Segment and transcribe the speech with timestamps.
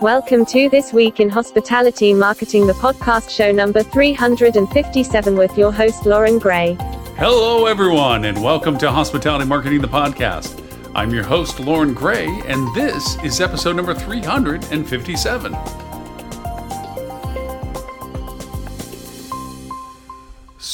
[0.00, 6.06] Welcome to This Week in Hospitality Marketing, the podcast show number 357 with your host,
[6.06, 6.76] Loren Gray.
[7.16, 10.62] Hello, everyone, and welcome to Hospitality Marketing, the podcast.
[10.94, 15.87] I'm your host, Loren Gray, and this is episode number 357.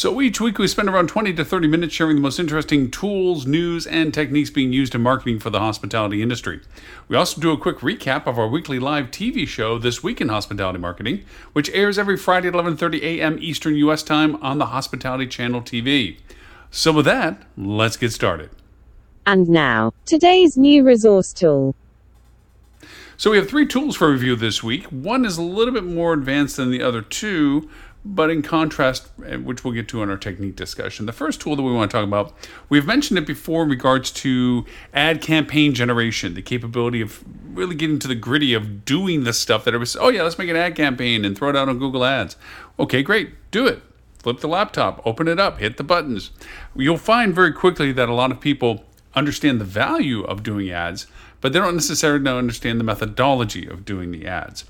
[0.05, 3.47] So each week we spend around 20 to 30 minutes sharing the most interesting tools,
[3.47, 6.61] news, and techniques being used in marketing for the hospitality industry.
[7.09, 10.29] We also do a quick recap of our weekly live TV show, This Week in
[10.29, 13.39] Hospitality Marketing, which airs every Friday at 11:30 a.m.
[13.41, 16.19] Eastern US Time on the Hospitality Channel TV.
[16.71, 18.51] So with that, let's get started.
[19.25, 21.75] And now, today's new resource tool.
[23.17, 24.85] So we have three tools for review this week.
[24.87, 27.71] One is a little bit more advanced than the other two,
[28.05, 31.07] but in contrast, eh, which we'll get to in our technique discussion.
[31.07, 32.35] The first tool that we want to talk about,
[32.69, 37.99] we've mentioned it before in regards to ad campaign generation, the capability of really getting
[38.01, 40.57] to the gritty of doing the stuff that it was, oh yeah, let's make an
[40.57, 42.37] ad campaign and throw it out on Google Ads.
[42.79, 43.83] Okay, great, do it.
[44.19, 46.31] Flip the laptop, open it up, hit the buttons.
[46.75, 51.07] You'll find very quickly that a lot of people understand the value of doing ads,
[51.41, 54.65] but they don't necessarily know understand the methodology of doing the ads.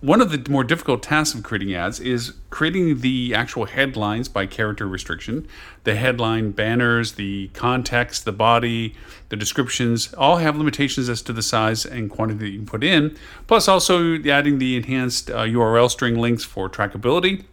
[0.00, 4.46] One of the more difficult tasks of creating ads is creating the actual headlines by
[4.46, 5.46] character restriction.
[5.84, 8.94] The headline banners, the context, the body,
[9.28, 12.82] the descriptions all have limitations as to the size and quantity that you can put
[12.82, 13.14] in.
[13.46, 17.44] Plus, also adding the enhanced uh, URL string links for trackability,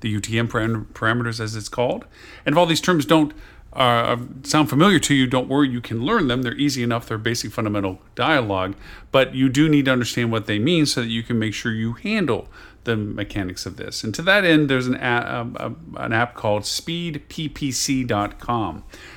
[0.00, 2.06] the UTM parameters as it's called.
[2.46, 3.34] And if all these terms don't
[3.72, 6.42] uh, sound familiar to you, don't worry, you can learn them.
[6.42, 8.74] They're easy enough, they're basic fundamental dialogue,
[9.10, 11.72] but you do need to understand what they mean so that you can make sure
[11.72, 12.48] you handle
[12.84, 14.02] the mechanics of this.
[14.04, 15.58] And to that end, there's an app,
[15.96, 17.22] an app called speedppc.com.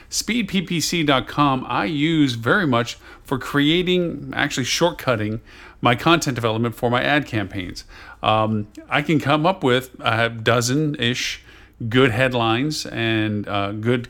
[0.09, 5.41] Speedppc.com I use very much for creating, actually shortcutting
[5.81, 7.83] my content development for my ad campaigns.
[8.23, 11.41] Um, I can come up with a dozen ish
[11.89, 14.07] good headlines and uh, good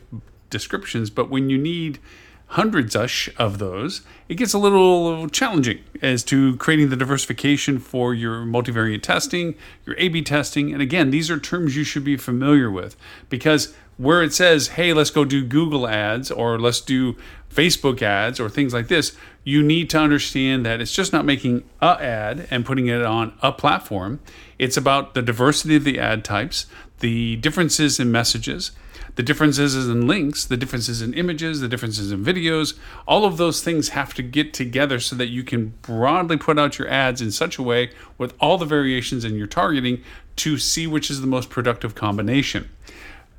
[0.49, 1.99] descriptions, but when you need
[2.49, 8.13] hundreds ush of those, it gets a little challenging as to creating the diversification for
[8.13, 9.55] your multivariate testing,
[9.85, 10.71] your A B testing.
[10.71, 12.95] And again, these are terms you should be familiar with
[13.29, 17.15] because where it says, hey, let's go do Google ads or let's do
[17.49, 21.63] Facebook ads or things like this, you need to understand that it's just not making
[21.81, 24.19] a ad and putting it on a platform.
[24.59, 26.67] It's about the diversity of the ad types,
[26.99, 28.71] the differences in messages,
[29.15, 32.77] the differences in links, the differences in images, the differences in videos,
[33.07, 36.77] all of those things have to get together so that you can broadly put out
[36.77, 40.03] your ads in such a way with all the variations in your targeting
[40.35, 42.69] to see which is the most productive combination.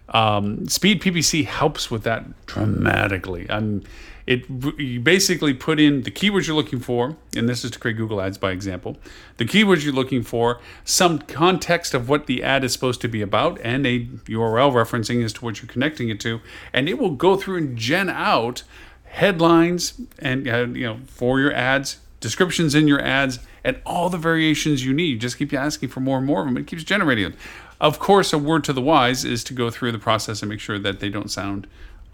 [0.08, 3.46] Um, Speed PPC helps with that dramatically.
[3.50, 3.82] I'm
[4.26, 4.44] it
[4.78, 8.20] you basically put in the keywords you're looking for, and this is to create Google
[8.20, 8.96] Ads by example.
[9.36, 13.22] The keywords you're looking for, some context of what the ad is supposed to be
[13.22, 16.40] about, and a URL referencing as to what you're connecting it to,
[16.72, 18.64] and it will go through and gen out
[19.04, 24.18] headlines and uh, you know for your ads, descriptions in your ads, and all the
[24.18, 25.20] variations you need.
[25.20, 26.56] just keep asking for more and more of them.
[26.56, 27.34] It keeps generating them.
[27.80, 30.60] Of course, a word to the wise is to go through the process and make
[30.60, 31.66] sure that they don't sound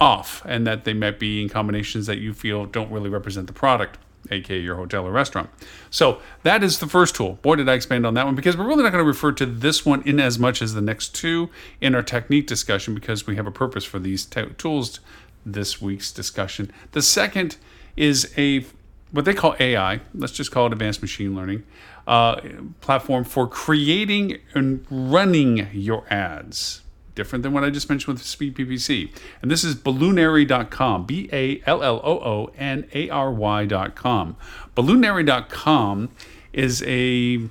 [0.03, 3.53] off and that they might be in combinations that you feel don't really represent the
[3.53, 3.99] product
[4.31, 5.49] aka your hotel or restaurant.
[5.91, 7.39] So that is the first tool.
[7.43, 9.47] Boy, did I expand on that one because we're really not going to refer to
[9.47, 13.37] this one in as much as the next two in our technique discussion because we
[13.37, 15.01] have a purpose for these t- tools
[15.47, 16.73] this week's discussion.
[16.93, 17.57] The second
[17.97, 18.65] is a
[19.13, 20.01] what they call AI.
[20.15, 21.63] Let's just call it advanced machine learning
[22.09, 22.41] uh,
[22.81, 26.83] platform for creating and running your ads
[27.15, 29.11] different than what I just mentioned with Speed PPC.
[29.41, 34.37] And this is balloonary.com, B A L L O O N A R Y.com.
[34.77, 36.11] Balloonary.com
[36.53, 37.49] is a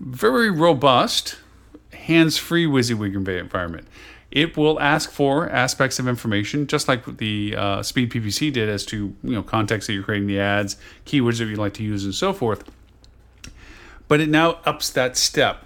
[0.00, 1.38] very robust,
[1.92, 3.88] hands free WYSIWYG environment.
[4.30, 8.84] It will ask for aspects of information, just like the uh, Speed PPC did, as
[8.86, 10.76] to you know context that you're creating the ads,
[11.06, 12.64] keywords that you'd like to use, and so forth.
[14.08, 15.65] But it now ups that step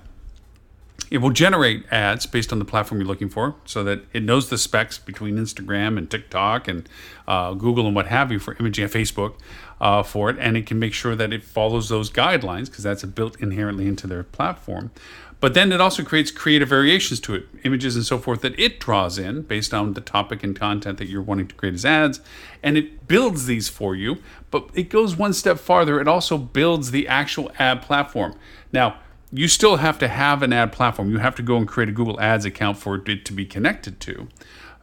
[1.11, 4.49] it will generate ads based on the platform you're looking for so that it knows
[4.49, 6.89] the specs between Instagram and TikTok and
[7.27, 9.35] uh, Google and what have you for imaging and Facebook
[9.81, 10.37] uh, for it.
[10.39, 14.07] And it can make sure that it follows those guidelines because that's built inherently into
[14.07, 14.93] their platform.
[15.41, 18.79] But then it also creates creative variations to it, images and so forth that it
[18.79, 22.21] draws in based on the topic and content that you're wanting to create as ads.
[22.63, 24.19] And it builds these for you,
[24.51, 25.99] but it goes one step farther.
[25.99, 28.37] It also builds the actual ad platform.
[28.71, 28.99] Now,
[29.32, 31.11] you still have to have an ad platform.
[31.11, 34.00] You have to go and create a Google Ads account for it to be connected
[34.00, 34.29] to.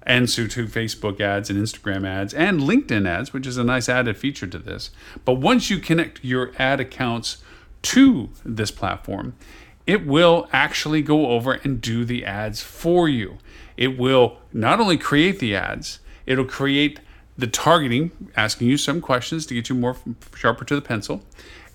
[0.03, 3.89] And so to Facebook ads and Instagram ads and LinkedIn ads, which is a nice
[3.89, 4.89] added feature to this.
[5.25, 7.43] But once you connect your ad accounts
[7.83, 9.35] to this platform,
[9.85, 13.37] it will actually go over and do the ads for you.
[13.75, 17.01] It will not only create the ads, it'll create
[17.37, 19.97] the targeting, asking you some questions to get you more
[20.35, 21.21] sharper to the pencil.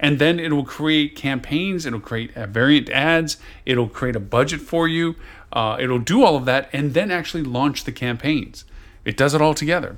[0.03, 4.89] And then it will create campaigns, it'll create variant ads, it'll create a budget for
[4.89, 5.15] you,
[5.53, 8.65] uh, it'll do all of that, and then actually launch the campaigns.
[9.05, 9.97] It does it all together.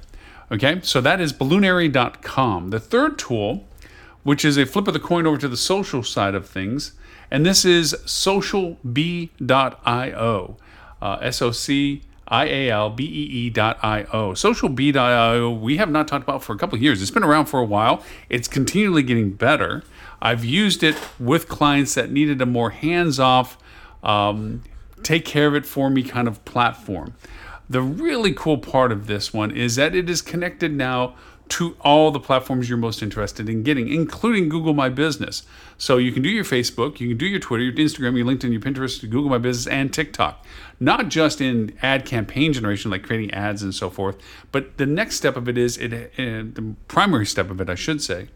[0.53, 2.69] Okay, so that is balloonary.com.
[2.69, 3.65] The third tool,
[4.23, 6.93] which is a flip of the coin over to the social side of things,
[7.31, 9.37] and this is socialbee.io.
[11.03, 14.33] Uh, S O C I A L B E E.io.
[14.33, 17.03] Socialbee.io, we have not talked about for a couple of years.
[17.03, 19.83] It's been around for a while, it's continually getting better.
[20.25, 23.59] I've used it with clients that needed a more hands off,
[24.03, 24.63] um,
[25.03, 27.15] take care of it for me kind of platform.
[27.69, 31.15] The really cool part of this one is that it is connected now
[31.47, 35.43] to all the platforms you're most interested in getting, including Google My Business.
[35.77, 38.51] So you can do your Facebook, you can do your Twitter, your Instagram, your LinkedIn,
[38.51, 40.43] your Pinterest, your Google My Business, and TikTok.
[40.81, 44.17] Not just in ad campaign generation, like creating ads and so forth,
[44.53, 45.93] but the next step of it is it.
[45.93, 48.29] Uh, the primary step of it, I should say,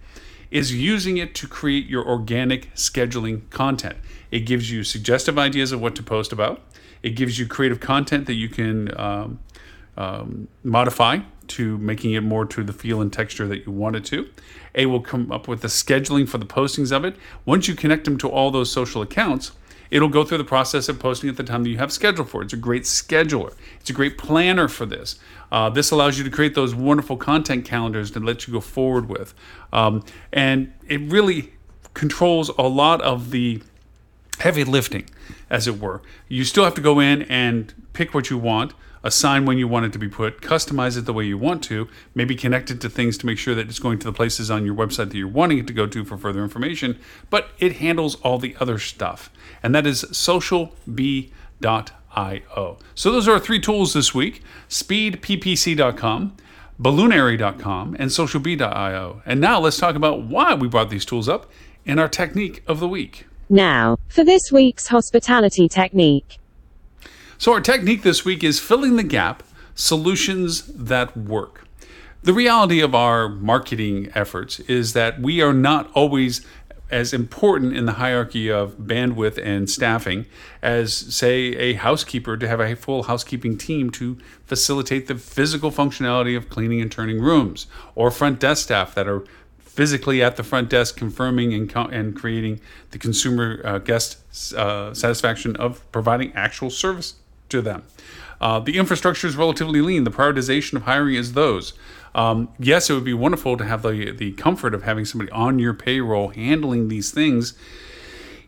[0.50, 3.97] is using it to create your organic scheduling content.
[4.31, 6.62] It gives you suggestive ideas of what to post about.
[7.03, 9.39] It gives you creative content that you can um,
[9.97, 14.05] um, modify to making it more to the feel and texture that you want it
[14.06, 14.29] to.
[14.75, 17.17] A will come up with the scheduling for the postings of it.
[17.45, 19.53] Once you connect them to all those social accounts,
[19.90, 22.43] it'll go through the process of posting at the time that you have scheduled for.
[22.43, 23.55] It's a great scheduler.
[23.81, 25.19] It's a great planner for this.
[25.50, 29.08] Uh, this allows you to create those wonderful content calendars to let you go forward
[29.08, 29.35] with.
[29.73, 31.52] Um, and it really
[31.94, 33.62] controls a lot of the
[34.40, 35.08] heavy lifting,
[35.50, 36.02] as it were.
[36.29, 39.87] You still have to go in and pick what you want assign when you want
[39.87, 42.89] it to be put, customize it the way you want to, maybe connect it to
[42.89, 45.29] things to make sure that it's going to the places on your website that you're
[45.29, 46.99] wanting it to go to for further information,
[47.31, 49.31] but it handles all the other stuff.
[49.62, 51.29] And that is socialbee.io.
[52.95, 56.37] So those are our three tools this week speedppc.com,
[56.81, 59.23] balloonary.com, and socialbee.io.
[59.27, 61.50] And now let's talk about why we brought these tools up
[61.85, 63.27] in our technique of the week.
[63.49, 66.39] Now, for this week's hospitality technique.
[67.40, 69.44] So, our technique this week is filling the gap
[69.76, 71.62] solutions that work.
[72.20, 76.44] The reality of our marketing efforts is that we are not always
[76.90, 80.26] as important in the hierarchy of bandwidth and staffing
[80.62, 86.37] as, say, a housekeeper to have a full housekeeping team to facilitate the physical functionality
[86.37, 89.25] of cleaning and turning rooms, or front desk staff that are
[89.61, 94.19] physically at the front desk confirming and, co- and creating the consumer uh, guest
[94.56, 97.14] uh, satisfaction of providing actual service
[97.49, 97.83] to them.
[98.41, 100.05] Uh, the infrastructure is relatively lean.
[100.05, 101.73] The prioritization of hiring is those.
[102.14, 105.59] Um, yes, it would be wonderful to have the the comfort of having somebody on
[105.59, 107.55] your payroll handling these things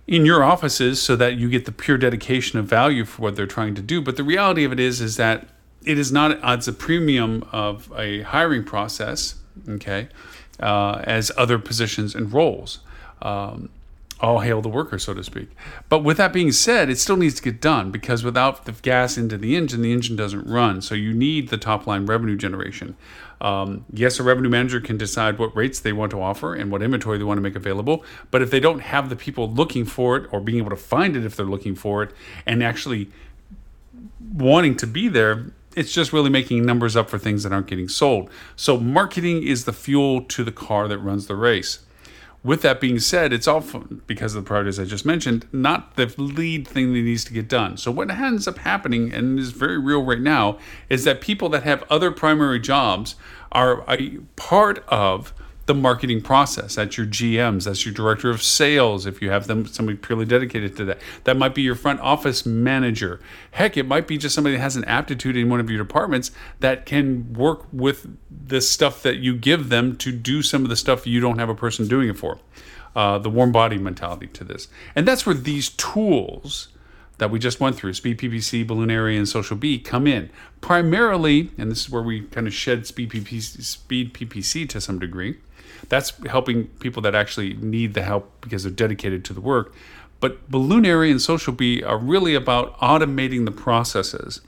[0.06, 3.46] in your offices, so that you get the pure dedication of value for what they're
[3.46, 4.00] trying to do.
[4.00, 5.48] But the reality of it is, is that
[5.84, 9.36] it is not as a premium of a hiring process,
[9.68, 10.08] okay,
[10.58, 12.80] uh, as other positions and roles.
[13.22, 13.68] Um,
[14.20, 15.50] all hail the worker, so to speak.
[15.88, 19.16] But with that being said, it still needs to get done because without the gas
[19.16, 20.82] into the engine, the engine doesn't run.
[20.82, 22.96] So you need the top line revenue generation.
[23.40, 26.82] Um, yes, a revenue manager can decide what rates they want to offer and what
[26.82, 28.04] inventory they want to make available.
[28.30, 31.16] But if they don't have the people looking for it or being able to find
[31.16, 32.12] it if they're looking for it
[32.44, 33.10] and actually
[34.34, 37.88] wanting to be there, it's just really making numbers up for things that aren't getting
[37.88, 38.28] sold.
[38.56, 41.80] So marketing is the fuel to the car that runs the race.
[42.42, 43.60] With that being said, it's all
[44.06, 47.48] because of the priorities I just mentioned, not the lead thing that needs to get
[47.48, 47.76] done.
[47.76, 51.64] So, what ends up happening, and is very real right now, is that people that
[51.64, 53.14] have other primary jobs
[53.52, 55.34] are a part of
[55.70, 56.74] the marketing process.
[56.74, 60.76] That's your GMs, that's your director of sales if you have them somebody purely dedicated
[60.78, 60.98] to that.
[61.22, 63.20] That might be your front office manager.
[63.52, 66.32] Heck, it might be just somebody that has an aptitude in one of your departments
[66.58, 70.76] that can work with the stuff that you give them to do some of the
[70.76, 72.40] stuff you don't have a person doing it for.
[72.96, 74.66] Uh, the warm body mentality to this.
[74.96, 76.66] And that's where these tools
[77.18, 80.30] that we just went through, Speed PPC, Balloonary, and Social Bee, come in.
[80.60, 84.98] Primarily, and this is where we kind of shed Speed PPC, Speed PPC to some
[84.98, 85.38] degree.
[85.88, 89.74] That's helping people that actually need the help because they're dedicated to the work.
[90.20, 94.42] But Balloonary and Social Bee are really about automating the processes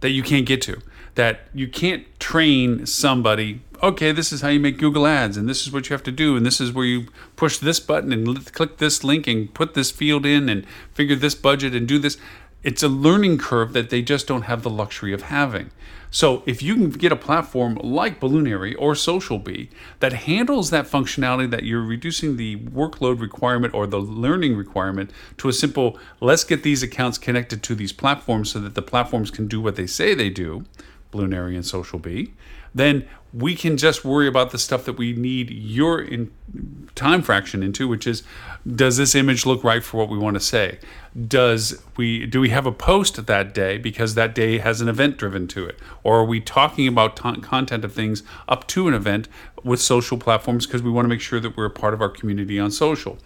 [0.00, 0.80] that you can't get to.
[1.16, 5.66] That you can't train somebody, okay, this is how you make Google Ads, and this
[5.66, 8.52] is what you have to do, and this is where you push this button and
[8.52, 12.16] click this link and put this field in and figure this budget and do this.
[12.62, 15.70] It's a learning curve that they just don't have the luxury of having.
[16.10, 19.68] So if you can get a platform like Balloonary or Social Bee
[20.00, 25.48] that handles that functionality that you're reducing the workload requirement or the learning requirement to
[25.48, 29.46] a simple let's get these accounts connected to these platforms so that the platforms can
[29.46, 30.64] do what they say they do,
[31.14, 32.34] Area and Social Bee,
[32.74, 36.06] then we can just worry about the stuff that we need your
[36.94, 38.22] time fraction into which is
[38.66, 40.78] does this image look right for what we want to say?
[41.26, 45.16] Does we do we have a post that day because that day has an event
[45.18, 45.78] driven to it?
[46.02, 49.28] Or are we talking about t- content of things up to an event
[49.62, 52.08] with social platforms because we want to make sure that we're a part of our
[52.08, 53.18] community on social?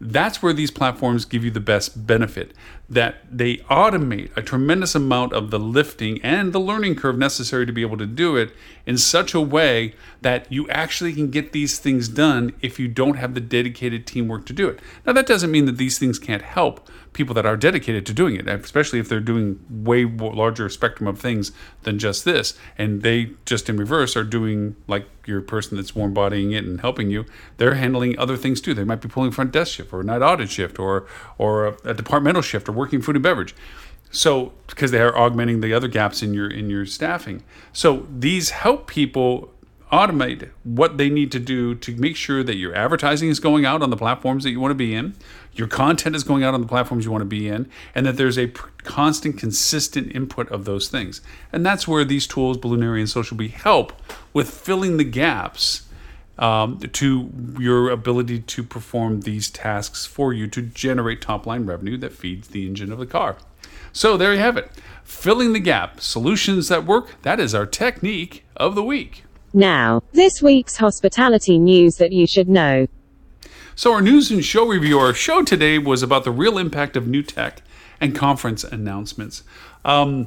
[0.00, 2.52] That's where these platforms give you the best benefit
[2.92, 7.72] that they automate a tremendous amount of the lifting and the learning curve necessary to
[7.72, 8.52] be able to do it
[8.84, 13.16] in such a way that you actually can get these things done if you don't
[13.16, 14.78] have the dedicated teamwork to do it.
[15.06, 18.36] Now, that doesn't mean that these things can't help people that are dedicated to doing
[18.36, 22.54] it, especially if they're doing way larger spectrum of things than just this.
[22.78, 26.80] And they just in reverse are doing like your person that's warm bodying it and
[26.80, 27.24] helping you.
[27.56, 28.74] They're handling other things too.
[28.74, 31.06] They might be pulling front desk shift or a night audit shift or
[31.38, 33.54] or a, a departmental shift or working food and beverage.
[34.10, 37.42] So because they are augmenting the other gaps in your in your staffing.
[37.72, 39.52] So these help people
[39.92, 43.82] automate what they need to do to make sure that your advertising is going out
[43.82, 45.14] on the platforms that you want to be in,
[45.52, 48.16] your content is going out on the platforms you want to be in, and that
[48.16, 48.48] there's a
[48.84, 51.20] constant, consistent input of those things.
[51.52, 53.92] And that's where these tools, Balloonary and Social Bee, help
[54.32, 55.82] with filling the gaps
[56.38, 61.96] um, to your ability to perform these tasks for you to generate top line revenue
[61.98, 63.36] that feeds the engine of the car.
[63.92, 64.70] So there you have it.
[65.04, 69.24] Filling the gap, solutions that work, that is our technique of the week.
[69.52, 72.86] Now, this week's hospitality news that you should know.
[73.74, 77.06] So, our news and show review, our show today was about the real impact of
[77.06, 77.62] new tech
[78.00, 79.42] and conference announcements.
[79.84, 80.26] Um,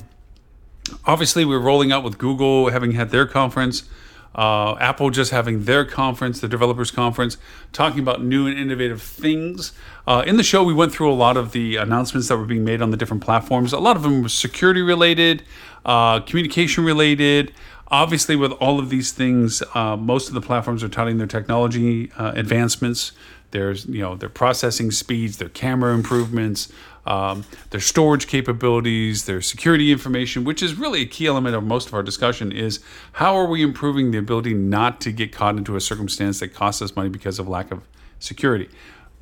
[1.05, 3.89] obviously, we're rolling out with Google having had their conference,
[4.35, 7.37] uh, Apple just having their conference, the developers conference,
[7.71, 9.71] talking about new and innovative things.
[10.05, 12.65] Uh, in the show, we went through a lot of the announcements that were being
[12.65, 13.71] made on the different platforms.
[13.73, 15.43] A lot of them were security related,
[15.85, 17.53] uh, communication related.
[17.87, 22.11] Obviously, with all of these things, uh, most of the platforms are touting their technology
[22.17, 23.13] uh, advancements.
[23.51, 26.73] There's, you know, their processing speeds, their camera improvements,
[27.05, 31.87] um, their storage capabilities, their security information, which is really a key element of most
[31.87, 32.79] of our discussion, is
[33.13, 36.81] how are we improving the ability not to get caught into a circumstance that costs
[36.81, 37.83] us money because of lack of
[38.19, 38.69] security.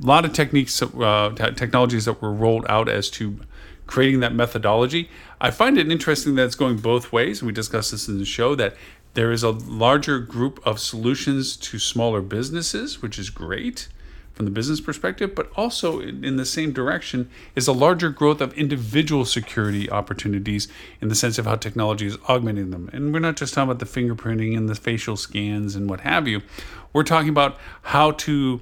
[0.02, 3.40] A lot of techniques, uh, t- technologies that were rolled out as to
[3.86, 5.10] creating that methodology.
[5.42, 7.44] I find it interesting that it's going both ways.
[7.44, 8.76] We discussed this in the show that
[9.14, 13.88] there is a larger group of solutions to smaller businesses, which is great
[14.34, 18.54] from the business perspective, but also in the same direction is a larger growth of
[18.54, 20.68] individual security opportunities
[21.02, 22.90] in the sense of how technology is augmenting them.
[22.92, 26.28] And we're not just talking about the fingerprinting and the facial scans and what have
[26.28, 26.42] you.
[26.94, 28.62] We're talking about how to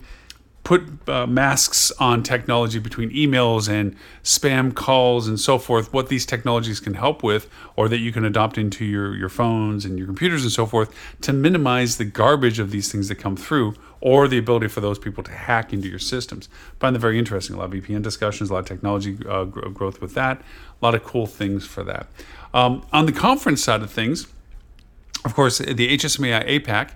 [0.64, 6.26] put uh, masks on technology between emails and spam calls and so forth, what these
[6.26, 10.06] technologies can help with, or that you can adopt into your, your phones and your
[10.06, 14.28] computers and so forth to minimize the garbage of these things that come through, or
[14.28, 16.48] the ability for those people to hack into your systems.
[16.80, 17.56] Find that very interesting.
[17.56, 20.94] A lot of VPN discussions, a lot of technology uh, growth with that, a lot
[20.94, 22.08] of cool things for that.
[22.54, 24.28] Um, on the conference side of things,
[25.24, 26.92] of course, the HSMAI APAC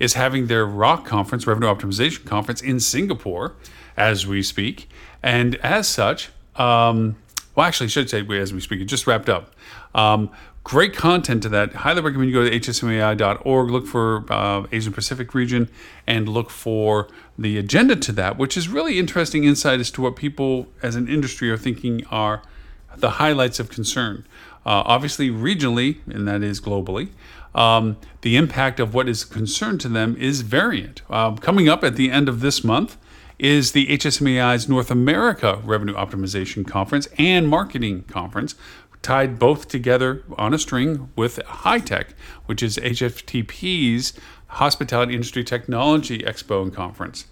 [0.00, 3.54] is having their ROC conference, Revenue Optimization Conference, in Singapore
[3.96, 4.88] as we speak.
[5.22, 7.16] And as such, um,
[7.54, 9.54] well, actually, I should say as we speak, it just wrapped up.
[9.94, 10.30] Um,
[10.64, 11.74] great content to that.
[11.74, 15.68] Highly recommend you go to hsmai.org, look for uh, Asian Pacific region,
[16.06, 20.16] and look for the agenda to that, which is really interesting insight as to what
[20.16, 22.42] people as an industry are thinking are
[22.96, 24.26] the highlights of concern.
[24.64, 27.08] Uh, obviously, regionally, and that is globally
[27.54, 31.02] um, the impact of what is concerned to them is variant.
[31.10, 32.96] Um, coming up at the end of this month
[33.38, 38.54] is the HSMAI's North America Revenue Optimization Conference and Marketing Conference,
[39.02, 42.08] tied both together on a string with HITEC,
[42.46, 44.12] which is HFTP's
[44.48, 47.26] Hospitality Industry Technology Expo and Conference.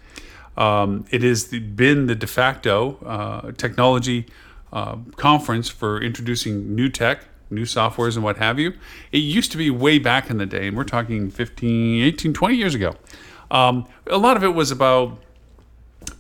[0.57, 4.27] Um, it has been the de facto uh, technology
[4.73, 8.75] uh, conference for introducing new tech, new softwares, and what have you.
[9.13, 12.55] It used to be way back in the day, and we're talking 15, 18, 20
[12.57, 12.95] years ago.
[13.51, 15.19] Um, a lot of it was about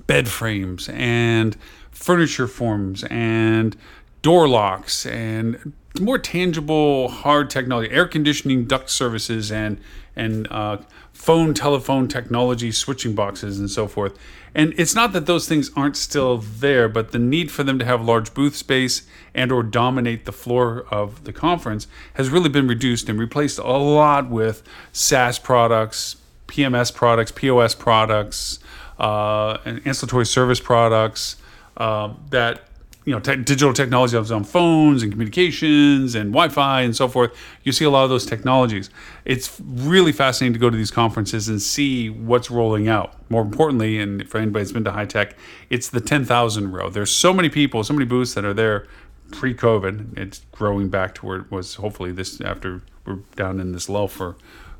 [0.06, 1.56] bed frames and
[1.90, 3.76] furniture forms and
[4.22, 9.80] door locks and more tangible hard technology air conditioning duct services and
[10.16, 10.78] and uh,
[11.18, 14.16] phone telephone technology switching boxes and so forth.
[14.54, 17.84] And it's not that those things aren't still there but the need for them to
[17.84, 19.02] have large booth space
[19.34, 23.62] and or dominate the floor of the conference has really been reduced and replaced a
[23.66, 28.60] lot with saas products pms products pos products
[29.00, 31.36] uh, and ancillary service products
[31.76, 32.62] uh, that
[33.08, 37.34] you know te- digital technology on phones and communications and Wi-Fi and so forth.
[37.62, 38.90] You see a lot of those technologies.
[39.24, 43.14] It's really fascinating to go to these conferences and see what's rolling out.
[43.30, 45.32] More importantly, and for anybody that's been to HITEC,
[45.70, 46.90] it's the 10,000 row.
[46.90, 48.86] There's so many people, so many booths that are there
[49.32, 50.18] pre-COVID.
[50.18, 51.76] It's growing back to where it was.
[51.76, 54.36] Hopefully, this after we're down in this lull for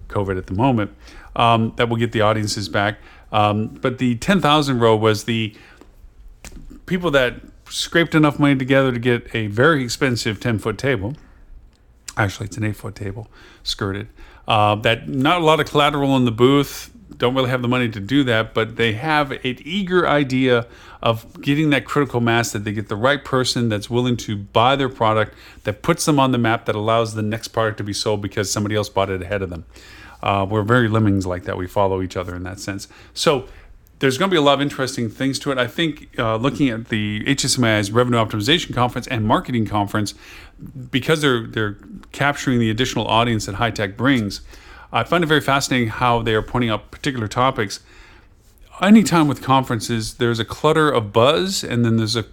[0.09, 0.95] COVID at the moment,
[1.35, 2.99] um, that will get the audiences back.
[3.33, 5.55] Um, but the 10,000 row was the
[6.85, 11.15] people that scraped enough money together to get a very expensive 10 foot table.
[12.17, 13.29] Actually, it's an 8 foot table,
[13.63, 14.09] skirted.
[14.47, 17.89] Uh, that not a lot of collateral in the booth, don't really have the money
[17.89, 20.67] to do that, but they have an eager idea
[21.03, 24.77] of getting that critical mass that they get the right person that's willing to buy
[24.77, 25.35] their product,
[25.65, 28.51] that puts them on the map, that allows the next product to be sold because
[28.51, 29.65] somebody else bought it ahead of them.
[30.23, 31.57] Uh, we're very lemmings like that.
[31.57, 32.89] We follow each other in that sense.
[33.15, 33.49] So
[33.99, 35.59] there's going to be a lot of interesting things to it.
[35.59, 40.15] I think uh, looking at the HSMAI's Revenue Optimization Conference and Marketing Conference,
[40.91, 41.77] because they're they're
[42.13, 44.41] capturing the additional audience that HITEC brings,
[44.93, 47.81] I find it very fascinating how they are pointing out particular topics.
[48.81, 52.27] Anytime with conferences, there's a clutter of buzz, and then there's a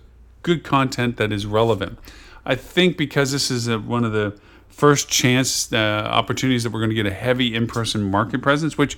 [0.44, 1.98] good content that is relevant.
[2.46, 4.38] I think because this is a, one of the
[4.70, 5.78] first chance uh,
[6.12, 8.98] opportunities that we're going to get a heavy in-person market presence, which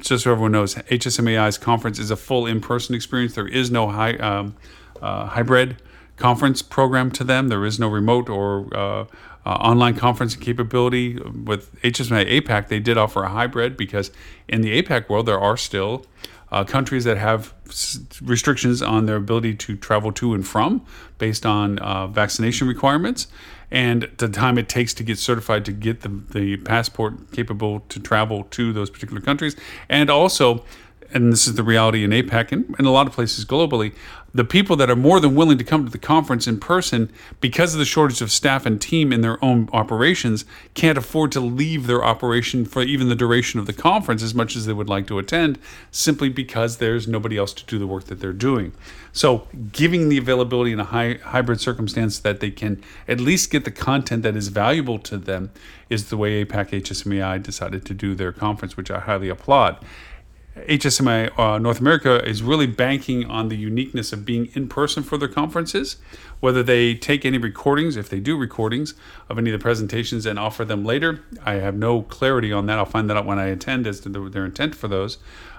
[0.00, 3.34] just so everyone knows, HSMAI's conference is a full in-person experience.
[3.34, 4.56] There is no um,
[5.00, 5.82] uh, hybrid
[6.16, 7.48] conference program to them.
[7.48, 9.04] There is no remote or uh,
[9.44, 11.18] uh, online conferencing capability.
[11.18, 14.10] With HSMAI APAC, they did offer a hybrid because
[14.48, 16.06] in the APAC world, there are still
[16.50, 17.52] uh, countries that have
[18.22, 20.84] restrictions on their ability to travel to and from
[21.18, 23.26] based on uh, vaccination requirements
[23.70, 28.00] and the time it takes to get certified to get the, the passport capable to
[28.00, 29.56] travel to those particular countries.
[29.88, 30.64] And also,
[31.12, 33.94] and this is the reality in APAC and in a lot of places globally,
[34.36, 37.72] the people that are more than willing to come to the conference in person because
[37.72, 41.86] of the shortage of staff and team in their own operations can't afford to leave
[41.86, 45.06] their operation for even the duration of the conference as much as they would like
[45.06, 45.58] to attend
[45.90, 48.72] simply because there's nobody else to do the work that they're doing.
[49.12, 53.64] So, giving the availability in a high, hybrid circumstance that they can at least get
[53.64, 55.50] the content that is valuable to them
[55.88, 59.82] is the way APAC HSMAI decided to do their conference, which I highly applaud.
[60.56, 65.18] HSMAI uh, North America is really banking on the uniqueness of being in person for
[65.18, 65.96] their conferences.
[66.40, 68.94] Whether they take any recordings, if they do recordings
[69.28, 72.78] of any of the presentations and offer them later, I have no clarity on that.
[72.78, 75.18] I'll find that out when I attend as to the, their intent for those.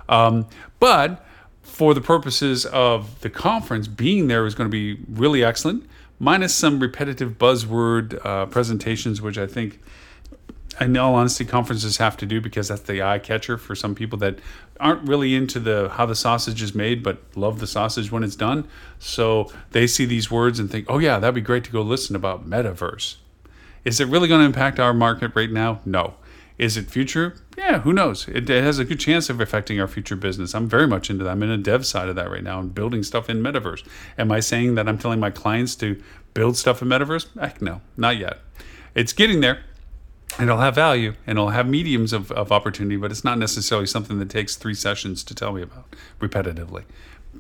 [0.10, 0.48] Um,
[0.80, 1.24] but
[1.62, 5.86] for the purposes of the conference, being there is going to be really excellent,
[6.18, 9.80] minus some repetitive buzzword uh, presentations, which I think
[10.80, 14.18] in all honesty, conferences have to do because that's the eye catcher for some people
[14.20, 14.40] that
[14.80, 18.36] aren't really into the how the sausage is made, but love the sausage when it's
[18.36, 18.68] done.
[19.00, 22.16] So they see these words and think, "Oh yeah, that'd be great to go listen
[22.16, 23.18] about metaverse."
[23.86, 25.80] Is it really going to impact our market right now?
[25.86, 26.16] No.
[26.58, 27.36] Is it future?
[27.56, 28.28] Yeah, who knows?
[28.28, 30.56] It, it, has a good chance of affecting our future business.
[30.56, 31.30] I'm very much into that.
[31.30, 33.88] I'm in a dev side of that right now and building stuff in metaverse.
[34.18, 36.02] Am I saying that I'm telling my clients to
[36.34, 37.28] build stuff in metaverse?
[37.40, 38.40] Heck no, not yet.
[38.96, 39.62] It's getting there
[40.38, 43.88] and it'll have value and it'll have mediums of, of opportunity, but it's not necessarily
[43.88, 46.84] something that takes three sessions to tell me about repetitively.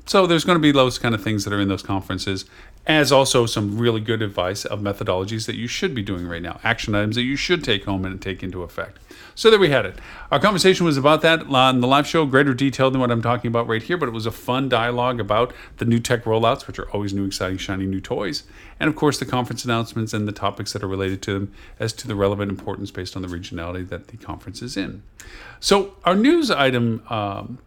[0.07, 2.45] So there's going to be those kind of things that are in those conferences,
[2.85, 6.61] as also some really good advice of methodologies that you should be doing right now,
[6.63, 8.99] action items that you should take home and take into effect.
[9.35, 9.99] So there we had it.
[10.31, 13.49] Our conversation was about that on the live show, greater detail than what I'm talking
[13.49, 16.79] about right here, but it was a fun dialogue about the new tech rollouts, which
[16.79, 18.43] are always new, exciting, shiny new toys,
[18.79, 21.91] and of course the conference announcements and the topics that are related to them as
[21.91, 25.03] to the relevant importance based on the regionality that the conference is in.
[25.59, 27.59] So our news item um,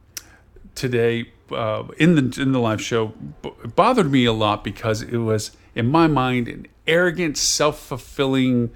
[0.74, 3.08] today uh, in the in the live show
[3.42, 8.70] b- bothered me a lot because it was in my mind an arrogant, self-fulfilling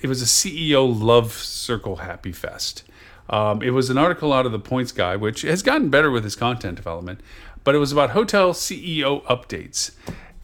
[0.00, 2.84] it was a CEO love circle happy fest.
[3.30, 6.24] Um, it was an article out of the Points Guy, which has gotten better with
[6.24, 7.20] his content development,
[7.64, 9.92] but it was about hotel CEO updates.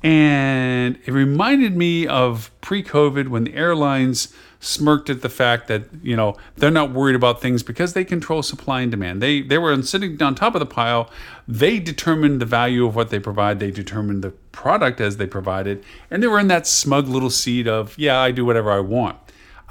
[0.03, 5.85] And it reminded me of pre COVID when the airlines smirked at the fact that,
[6.03, 9.23] you know, they're not worried about things because they control supply and demand.
[9.23, 11.11] They they were sitting on top of the pile.
[11.47, 13.61] They determined the value of what they provide.
[13.61, 15.85] They determined the product as they provided.
[16.11, 19.19] And they were in that smug little seat of, yeah, I do whatever I want.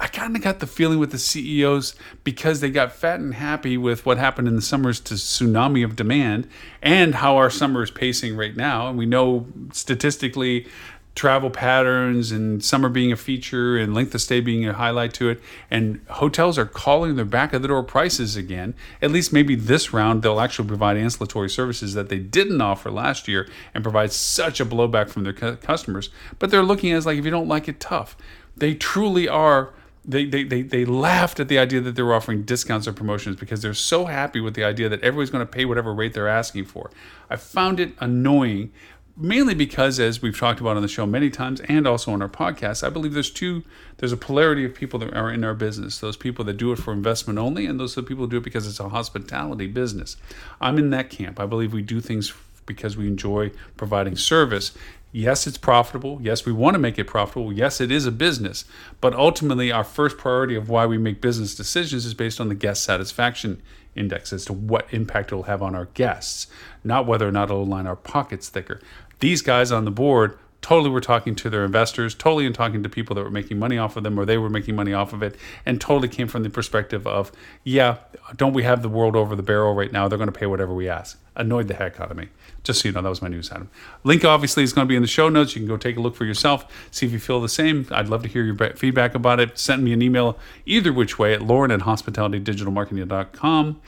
[0.00, 3.76] I kind of got the feeling with the CEOs because they got fat and happy
[3.76, 6.48] with what happened in the summers to tsunami of demand
[6.80, 8.88] and how our summer is pacing right now.
[8.88, 10.68] And we know statistically
[11.16, 15.28] travel patterns and summer being a feature and length of stay being a highlight to
[15.28, 15.40] it.
[15.68, 18.74] And hotels are calling their back of the door prices again.
[19.02, 23.26] At least maybe this round they'll actually provide ancillary services that they didn't offer last
[23.26, 26.10] year and provide such a blowback from their customers.
[26.38, 28.16] But they're looking at it as like if you don't like it, tough.
[28.56, 29.72] They truly are
[30.08, 33.36] they, they, they, they laughed at the idea that they were offering discounts or promotions
[33.36, 36.26] because they're so happy with the idea that everybody's going to pay whatever rate they're
[36.26, 36.90] asking for.
[37.28, 38.72] I found it annoying,
[39.18, 42.28] mainly because, as we've talked about on the show many times and also on our
[42.28, 43.64] podcast, I believe there's two,
[43.98, 45.98] there's a polarity of people that are in our business.
[45.98, 48.44] Those people that do it for investment only, and those are people who do it
[48.44, 50.16] because it's a hospitality business.
[50.58, 51.38] I'm in that camp.
[51.38, 52.32] I believe we do things
[52.64, 54.72] because we enjoy providing service.
[55.10, 56.18] Yes, it's profitable.
[56.20, 57.52] Yes, we want to make it profitable.
[57.52, 58.66] Yes, it is a business.
[59.00, 62.54] But ultimately, our first priority of why we make business decisions is based on the
[62.54, 63.62] guest satisfaction
[63.96, 66.46] index as to what impact it'll have on our guests,
[66.84, 68.80] not whether or not it'll line our pockets thicker.
[69.20, 72.88] These guys on the board totally were talking to their investors, totally and talking to
[72.88, 75.22] people that were making money off of them or they were making money off of
[75.22, 77.32] it, and totally came from the perspective of,
[77.64, 77.98] yeah,
[78.36, 80.08] don't we have the world over the barrel right now?
[80.08, 81.18] They're going to pay whatever we ask.
[81.36, 82.28] Annoyed the heck out of me.
[82.64, 83.70] Just so you know, that was my news item.
[84.02, 85.54] Link obviously is going to be in the show notes.
[85.54, 87.86] You can go take a look for yourself, see if you feel the same.
[87.90, 89.56] I'd love to hear your feedback about it.
[89.58, 93.80] Send me an email either which way at loren at hospitalitydigitalmarketing.com.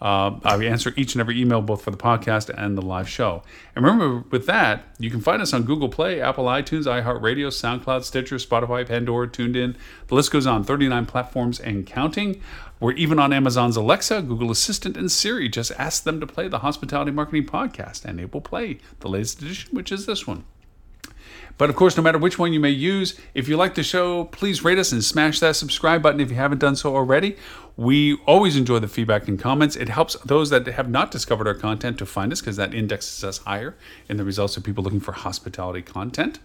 [0.00, 3.42] Uh, I answer each and every email, both for the podcast and the live show.
[3.74, 8.04] And remember, with that, you can find us on Google Play, Apple iTunes, iHeartRadio, SoundCloud,
[8.04, 9.74] Stitcher, Spotify, Pandora, TuneIn.
[10.08, 12.40] The list goes on 39 platforms and counting.
[12.78, 15.48] We're even on Amazon's Alexa, Google Assistant, and Siri.
[15.48, 19.40] Just ask them to play the Hospitality Marketing Podcast, and it will play the latest
[19.40, 20.44] edition, which is this one.
[21.58, 24.24] But of course, no matter which one you may use, if you like the show,
[24.24, 27.36] please rate us and smash that subscribe button if you haven't done so already.
[27.76, 29.76] We always enjoy the feedback and comments.
[29.76, 33.22] It helps those that have not discovered our content to find us because that indexes
[33.22, 33.76] us higher
[34.08, 36.38] in the results of people looking for hospitality content.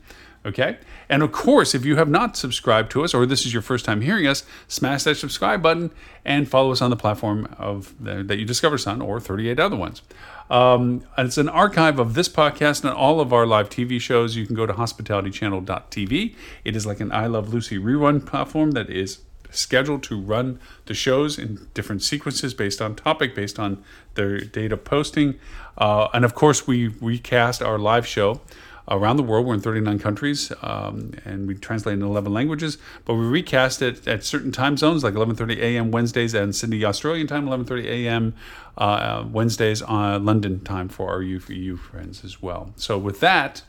[0.44, 0.78] Okay.
[1.08, 3.86] And of course, if you have not subscribed to us or this is your first
[3.86, 5.92] time hearing us, smash that subscribe button
[6.26, 9.60] and follow us on the platform of the, that you discover us on or 38
[9.60, 10.02] other ones.
[10.50, 14.36] Um, it's an archive of this podcast and all of our live TV shows.
[14.36, 16.36] You can go to hospitalitychannel.tv.
[16.66, 19.20] It is like an I Love Lucy rerun platform that is
[19.52, 23.84] scheduled to run the shows in different sequences based on topic, based on
[24.16, 25.40] their date of posting.
[25.78, 28.42] Uh, and of course, we recast our live show
[28.88, 29.46] around the world.
[29.46, 32.78] We're in 39 countries, um, and we translate in 11 languages.
[33.06, 35.92] But we recast it at certain time zones, like 11:30 a.m.
[35.92, 38.34] Wednesdays and Sydney Australian time, 11:30 a.m.
[38.78, 42.74] Uh, Wednesdays on London time for our UFU friends as well.
[42.76, 43.64] So with that.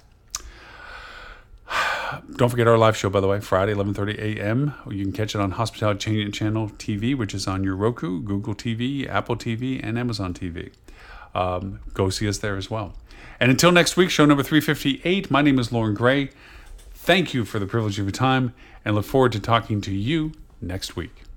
[2.37, 4.75] Don't forget our live show, by the way, Friday, 11:30 a.m.
[4.91, 9.09] You can catch it on Hospitality Channel TV, which is on your Roku, Google TV,
[9.09, 10.73] Apple TV, and Amazon TV.
[11.35, 12.95] Um, go see us there as well.
[13.41, 16.31] And until next week, show number 358, my name is Loren Gray.
[16.95, 20.33] Thank you for the privilege of your time and look forward to talking to you
[20.61, 21.32] next week.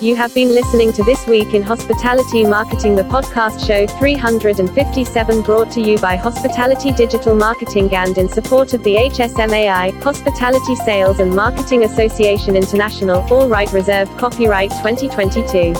[0.00, 5.72] You have been listening to This Week in Hospitality Marketing, the podcast show 357, brought
[5.72, 11.34] to you by Hospitality Digital Marketing and in support of the HSMAI, Hospitality Sales and
[11.34, 15.74] Marketing Association International, all right reserved, copyright 2022.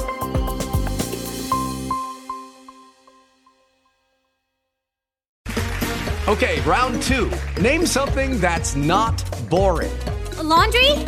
[6.26, 7.31] Okay, round two.
[7.61, 9.92] Name something that's not boring.
[10.38, 11.07] A laundry?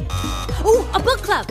[0.64, 1.50] Ooh, a book club